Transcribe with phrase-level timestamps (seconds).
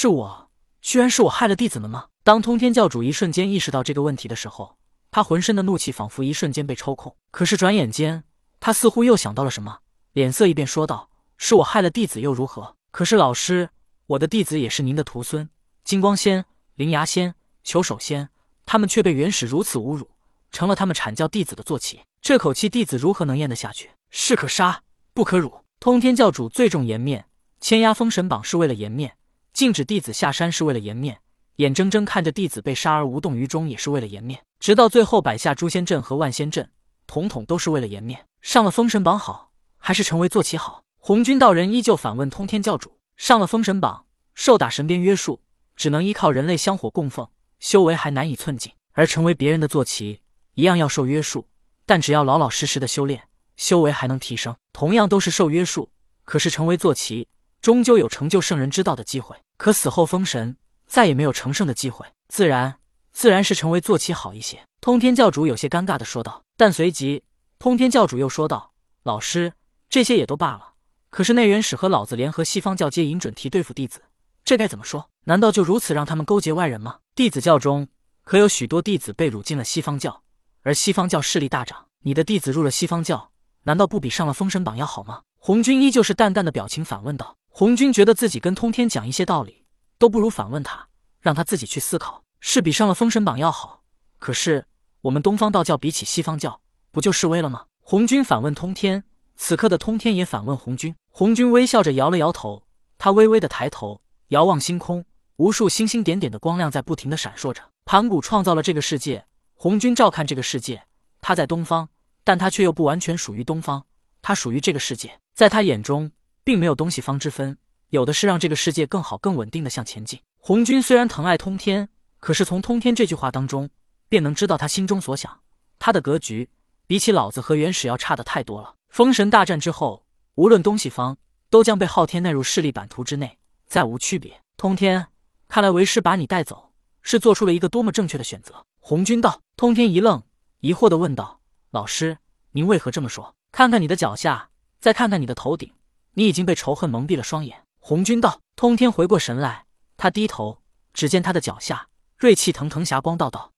[0.00, 0.48] 是我，
[0.80, 2.06] 居然是我害了弟子们吗？
[2.22, 4.76] 当通天教主一瞬间意识到这个问题的时候，
[5.10, 7.16] 他浑身的怒气仿佛一瞬间被抽空。
[7.32, 8.22] 可是转眼间，
[8.60, 9.80] 他似乎又想到了什么，
[10.12, 12.76] 脸色一变，说道：“是我害了弟子又如何？
[12.92, 13.70] 可是老师，
[14.06, 15.50] 我的弟子也是您的徒孙，
[15.82, 16.44] 金光仙、
[16.76, 17.34] 灵牙仙、
[17.64, 18.28] 求首仙，
[18.64, 20.08] 他们却被元始如此侮辱，
[20.52, 22.02] 成了他们阐教弟子的坐骑。
[22.22, 23.90] 这口气，弟子如何能咽得下去？
[24.10, 25.64] 士可杀，不可辱。
[25.80, 27.24] 通天教主最重颜面，
[27.60, 29.16] 签压封神榜是为了颜面，
[29.58, 31.18] 禁止弟子下山是为了颜面，
[31.56, 36.70] 眼睁睁看着弟子被杀而无动于衷也是为了颜面，直到最后摆下诛仙阵和万仙阵，
[37.08, 38.24] 统统都是为了颜面。
[38.40, 40.84] 上了封神榜好，还是成为坐骑好？
[40.96, 44.04] 红军道人依旧反问通天教主：上了封神榜，
[44.36, 45.40] 受打神鞭约束，
[45.74, 47.26] 只能依靠人类香火供奉，
[47.58, 50.20] 修为还难以寸进；而成为别人的坐骑，
[50.54, 51.48] 一样要受约束，
[51.84, 53.24] 但只要老老实实的修炼。
[53.56, 55.90] 修为还能提升，同样都是受约束，
[56.22, 57.26] 可是成为坐骑，
[57.60, 59.36] 终究有成就圣人之道的机会。
[59.56, 62.78] 可死后封神，再也没有成圣的机会，自然
[63.12, 64.64] 自然是成为坐骑好一些。
[64.80, 66.42] 通天教主有些尴尬的说道。
[66.56, 67.22] 但随即，
[67.58, 68.72] 通天教主又说道
[69.04, 69.52] ：“老师，
[69.88, 70.74] 这些也都罢了，
[71.08, 74.02] 可是内元使和老子联合西方教接引准提对付弟子，
[74.44, 75.08] 这该怎么说？
[75.24, 76.98] 难道就如此让他们勾结外人吗？
[77.14, 77.88] 弟子教中
[78.24, 80.22] 可有许多弟子被掳进了西方教，
[80.62, 83.30] 而西方教势力大涨，你的弟子入了西方教。”
[83.64, 85.22] 难道不比上了封神榜要好吗？
[85.36, 87.37] 红军依旧是淡淡的表情反问道。
[87.58, 89.64] 红军觉得自己跟通天讲一些道理，
[89.98, 90.86] 都不如反问他，
[91.20, 93.82] 让他自己去思考，是比上了封神榜要好。
[94.20, 94.66] 可是
[95.00, 96.60] 我们东方道教比起西方教，
[96.92, 97.64] 不就示威了吗？
[97.80, 99.02] 红军反问通天。
[99.34, 100.94] 此刻的通天也反问红军。
[101.10, 102.62] 红军微笑着摇了摇头，
[102.96, 105.04] 他微微的抬头遥望星空，
[105.38, 107.60] 无数星星点点的光亮在不停的闪烁着。
[107.84, 110.84] 盘古创造了这个世界，红军照看这个世界，
[111.20, 111.88] 他在东方。
[112.22, 113.84] 但他却又不完全属于东方，
[114.22, 116.12] 他属于这个世界，在他眼中，
[116.48, 117.58] 并没有东西方之分，
[117.90, 120.18] 有的是让这个世界更好、更稳定的向前进。
[120.38, 123.68] 红军虽然疼爱通天，可是从通天这句话当中，
[124.08, 125.40] 便能知道他心中所想。
[125.78, 126.48] 他的格局
[126.86, 128.76] 比起老子和元始要差的太多了。
[128.88, 130.06] 封神大战之后，
[130.36, 131.18] 无论东西方，
[131.50, 134.40] 都将被昊天纳入势力版图之内，再无区别。
[134.56, 135.08] 通天，
[135.48, 136.72] 看来为师把你带走，
[137.02, 138.64] 是做出了一个多么正确的选择。
[138.80, 139.42] 红军道。
[139.54, 140.22] 通天一愣，
[140.60, 141.40] 疑惑的问道。
[141.72, 142.16] 老师，
[142.52, 143.34] 您为何这么说？
[143.52, 144.48] 看看你的脚下，
[144.80, 145.70] 再看看你的头顶，
[146.18, 147.62] 你已经被仇恨蒙蔽了双眼。
[147.78, 150.60] 红军道，通天回过神来，他低头，
[150.92, 151.86] 只见他的脚下
[152.16, 153.52] 锐气腾腾，霞光道道。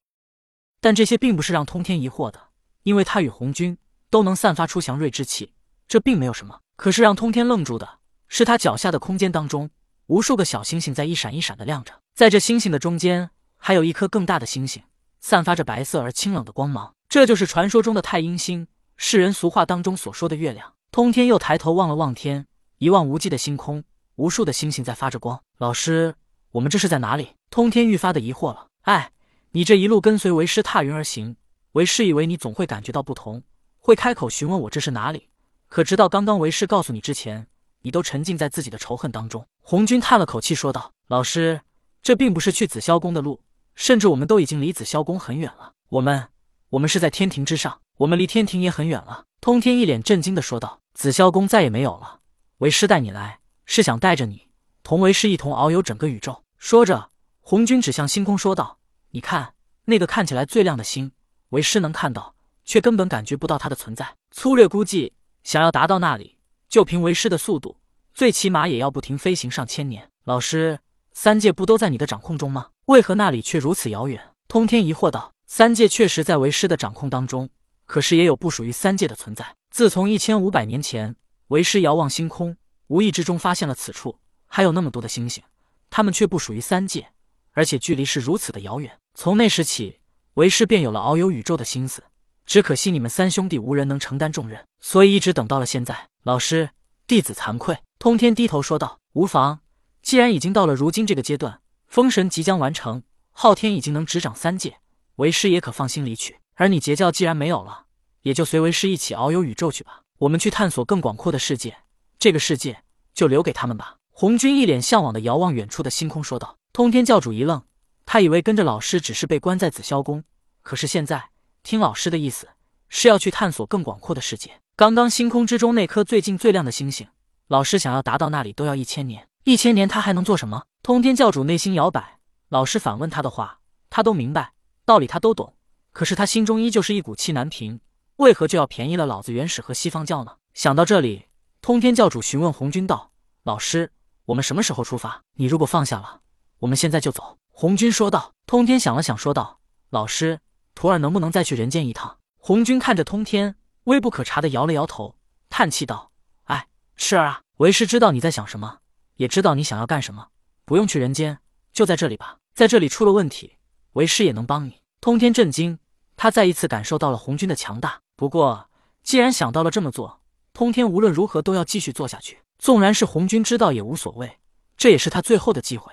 [0.78, 2.38] 但这些并不是让通天疑惑的，
[2.82, 3.78] 因为他与红军
[4.10, 5.54] 都能散发出祥瑞之气，
[5.88, 6.60] 这并没有什么。
[6.76, 9.70] 可是让通天愣住的是，他脚下的空间当中，
[10.08, 14.82] 无数个小星星在一闪一闪的亮着，在这星星的中间，还有一颗更大的星星，
[15.18, 16.94] 散发着白色而清冷的光芒。
[17.08, 20.74] 这就是传说中的太阴星，世人俗话当中所说的月亮。
[20.92, 22.48] 通天又抬头望了望天，
[22.80, 23.84] 一望无际的星空，
[24.16, 25.42] 无数的星星在发着光。
[25.58, 26.14] 老师，
[26.52, 27.34] 我们这是在哪里？
[27.50, 28.68] 通天愈发的疑惑了。
[28.84, 29.12] 哎，
[29.50, 31.36] 你这一路跟随为师踏云而行，
[31.72, 33.42] 为师以为你总会感觉到不同，
[33.80, 35.28] 会开口询问我这是哪里。
[35.68, 37.46] 可直到刚刚为师告诉你之前，
[37.82, 39.46] 你都沉浸在自己的仇恨当中。
[39.60, 41.60] 红军叹了口气说道：“老师，
[42.00, 43.42] 这并不是去紫霄宫的路，
[43.74, 45.74] 甚至我们都已经离紫霄宫很远了。
[45.90, 46.28] 我们。”
[46.70, 49.24] 我们是在天庭之上，我们离天庭也很远了。
[49.40, 52.19] 通天一脸震惊的说道：“紫霄宫再也没有了，
[52.60, 54.48] 为师带你来，是想带着你
[54.82, 57.10] 同为师一同遨游整个宇宙。”说着，
[57.40, 58.78] 红军指向星空说道
[59.12, 59.54] ：“你看
[59.86, 61.10] 那个看起来最亮的星，
[61.48, 62.34] 为师能看到，
[62.66, 64.14] 却根本感觉不到它的存在。
[64.30, 66.36] 粗略估计，想要达到那里，
[66.68, 67.78] 就凭为师的速度，
[68.12, 70.10] 最起码也要不停飞行上千年。
[70.24, 70.80] 老师，
[71.14, 72.68] 三界不都在你的掌控中吗？
[72.84, 75.32] 为何那里却如此遥远？”通天疑惑道。
[75.46, 77.48] 三界确实在为师的掌控当中，
[77.86, 79.56] 可是也有不属于三界的存在。
[79.70, 81.16] 自从一千五百年前，
[81.50, 82.56] 为师遥望星空，
[82.86, 85.42] 无意之中发现了此处还有那么多的星星，
[85.90, 87.08] 他们却不属于三界，
[87.50, 88.96] 而且距离是如此的遥远。
[89.14, 89.98] 从那时起，
[90.34, 92.04] 为师便有了遨游宇宙的心思。
[92.46, 96.08] 只可惜你们三兄弟无人能承担重任，所以一直等到了现在。
[96.22, 96.70] 老师，
[97.08, 97.78] 弟子惭愧。
[97.98, 99.58] 通天低头说道：“无妨，
[100.02, 104.78] 既然已经到了如今这个阶段，封神即将完成，昊天已经能执掌三界。”
[105.16, 107.86] 为师也可放心离去，而你截教既然没有了，
[108.22, 110.02] 也就随为师一起遨游宇宙去吧。
[110.20, 111.78] 我们去探索更广阔的世界，
[112.18, 112.82] 这个世界
[113.14, 113.96] 就留给他们吧。
[114.10, 116.58] 红军一脸向往的遥望远处的星空，说道。
[116.74, 117.62] 通天教主一愣，
[118.04, 120.22] 他以为跟着老师只是被关在紫霄宫，
[120.60, 121.30] 可是现在
[121.62, 122.48] 听老师的意思，
[122.90, 124.60] 是要去探索更广阔的世界。
[124.76, 127.08] 刚刚星空之中那颗最近最亮的星星，
[127.48, 130.64] 老师想要达到那里都要一千年，一千年他还能做什么？
[130.82, 132.18] 通天教主内心摇摆，
[132.50, 134.52] 老师反问他的话，他都明白。
[134.84, 135.54] 道理他都懂，
[135.92, 137.80] 可是他心中依旧是一股气难平。
[138.20, 140.36] 为何就要便宜了老子原始和西方教呢？
[140.52, 141.24] 想到这里，
[141.62, 143.12] 通天教主询问红军道
[143.44, 143.92] ：“老师，
[144.26, 145.22] 我们什么时候出发？
[145.36, 146.20] 你如果放下了，
[146.58, 148.34] 我们现在就走。”红军说道。
[148.46, 150.40] 通天想了想，说道：“老师，
[150.74, 155.16] 徒儿能不能再去人间一趟？”红军看着通天，微不可察的摇了摇头，
[155.48, 156.10] 叹气道
[156.44, 158.80] ：“哎，赤儿啊，为师知道你在想什么，
[159.16, 160.28] 也知道你想要干什么，
[160.66, 161.38] 不用去人间，
[161.72, 162.36] 就在这里吧。
[162.52, 163.56] 在这里出了问题，
[163.92, 165.78] 为师也能帮你。”通天震惊，
[166.16, 168.02] 他再一次感受到了红军的强大。
[168.20, 168.68] 不过，
[169.02, 170.20] 既然想到了这么做，
[170.52, 174.38] 通天无论如何都要继续做下去，纵然是红军知道也无所谓，
[174.76, 175.90] 这也是他最后的机会。